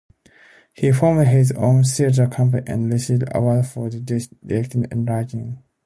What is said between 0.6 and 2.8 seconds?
He formed his own theater company